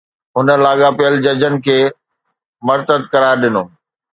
هن 0.35 0.47
لاڳاپيل 0.65 1.13
ججن 1.25 1.53
کي 1.65 1.77
مرتد 2.67 3.01
قرار 3.13 3.35
ڏنو 3.43 3.63